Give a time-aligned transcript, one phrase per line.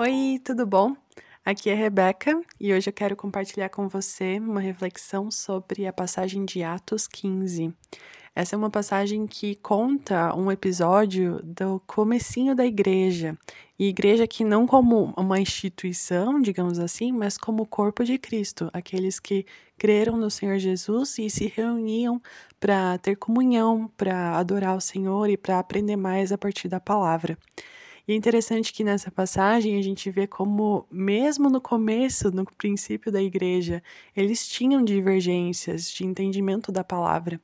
[0.00, 0.94] Oi, tudo bom?
[1.44, 6.44] Aqui é Rebeca e hoje eu quero compartilhar com você uma reflexão sobre a passagem
[6.44, 7.74] de Atos 15.
[8.32, 13.36] Essa é uma passagem que conta um episódio do comecinho da igreja.
[13.76, 18.70] E igreja que não como uma instituição, digamos assim, mas como o corpo de Cristo,
[18.72, 19.44] aqueles que
[19.76, 22.22] creram no Senhor Jesus e se reuniam
[22.60, 27.36] para ter comunhão, para adorar o Senhor e para aprender mais a partir da palavra.
[28.08, 33.12] E é interessante que nessa passagem a gente vê como, mesmo no começo, no princípio
[33.12, 33.82] da igreja,
[34.16, 37.38] eles tinham divergências de entendimento da palavra.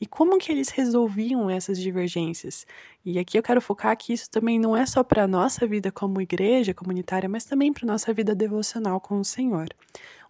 [0.00, 2.66] E como que eles resolviam essas divergências?
[3.04, 5.92] E aqui eu quero focar que isso também não é só para a nossa vida
[5.92, 9.68] como igreja comunitária, mas também para a nossa vida devocional com o Senhor.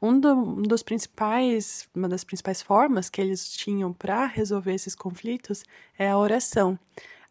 [0.02, 4.96] Um, do, um dos principais, uma das principais formas que eles tinham para resolver esses
[4.96, 5.62] conflitos
[5.96, 6.76] é a oração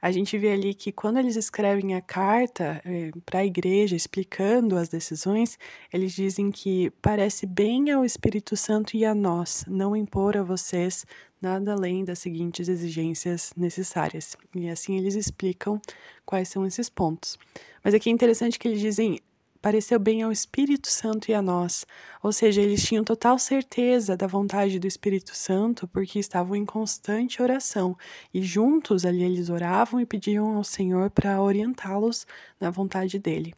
[0.05, 4.77] a gente vê ali que quando eles escrevem a carta eh, para a igreja explicando
[4.77, 5.57] as decisões,
[5.91, 11.07] eles dizem que parece bem ao Espírito Santo e a nós não impor a vocês
[11.41, 14.37] nada além das seguintes exigências necessárias.
[14.53, 15.81] E assim eles explicam
[16.23, 17.35] quais são esses pontos.
[17.83, 19.19] Mas aqui é interessante que eles dizem
[19.65, 21.87] pareceu bem ao Espírito Santo e a nós.
[22.21, 27.41] Ou seja, eles tinham total certeza da vontade do Espírito Santo porque estavam em constante
[27.41, 27.97] oração
[28.31, 32.27] e juntos ali eles oravam e pediam ao Senhor para orientá-los
[32.61, 33.55] na vontade dele.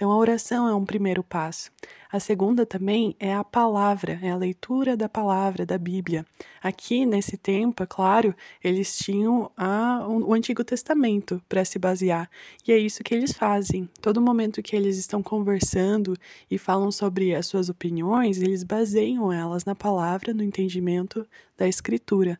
[0.00, 1.70] Então, a oração é um primeiro passo.
[2.10, 6.24] A segunda também é a palavra, é a leitura da palavra, da Bíblia.
[6.62, 8.34] Aqui, nesse tempo, é claro,
[8.64, 12.30] eles tinham a, o Antigo Testamento para se basear.
[12.66, 13.90] E é isso que eles fazem.
[14.00, 16.16] Todo momento que eles estão conversando
[16.50, 22.38] e falam sobre as suas opiniões, eles baseiam elas na palavra, no entendimento da Escritura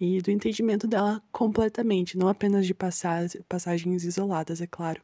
[0.00, 5.02] e do entendimento dela completamente, não apenas de passagens isoladas, é claro.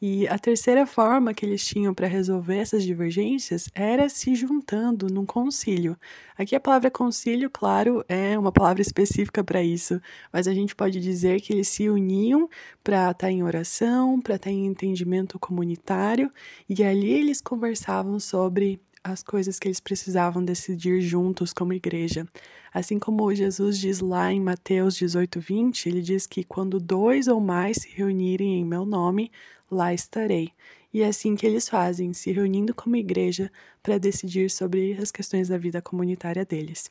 [0.00, 5.24] E a terceira forma que eles tinham para resolver essas divergências era se juntando num
[5.24, 5.96] concílio.
[6.36, 9.98] Aqui a palavra concílio, claro, é uma palavra específica para isso,
[10.30, 12.46] mas a gente pode dizer que eles se uniam
[12.84, 16.30] para estar tá em oração, para estar tá em entendimento comunitário,
[16.68, 18.78] e ali eles conversavam sobre
[19.12, 22.26] as coisas que eles precisavam decidir juntos como igreja.
[22.72, 27.40] Assim como Jesus diz lá em Mateus 18, 20, ele diz que quando dois ou
[27.40, 29.30] mais se reunirem em meu nome,
[29.70, 30.50] lá estarei.
[30.92, 33.50] E é assim que eles fazem, se reunindo como igreja
[33.82, 36.90] para decidir sobre as questões da vida comunitária deles.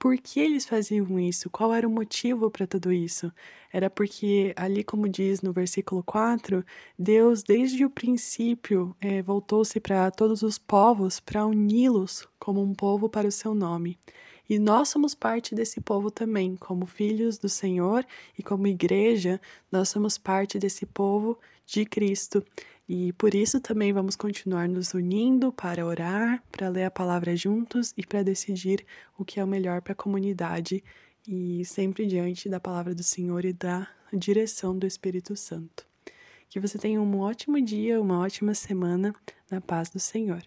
[0.00, 1.50] Por que eles faziam isso?
[1.50, 3.30] Qual era o motivo para tudo isso?
[3.70, 6.64] Era porque, ali, como diz no versículo 4,
[6.98, 13.10] Deus, desde o princípio, é, voltou-se para todos os povos para uni-los como um povo
[13.10, 13.98] para o seu nome.
[14.50, 18.04] E nós somos parte desse povo também, como filhos do Senhor
[18.36, 19.40] e como igreja,
[19.70, 22.44] nós somos parte desse povo de Cristo.
[22.88, 27.94] E por isso também vamos continuar nos unindo para orar, para ler a palavra juntos
[27.96, 28.84] e para decidir
[29.16, 30.82] o que é o melhor para a comunidade
[31.28, 35.86] e sempre diante da palavra do Senhor e da direção do Espírito Santo.
[36.48, 39.14] Que você tenha um ótimo dia, uma ótima semana
[39.48, 40.42] na paz do Senhor.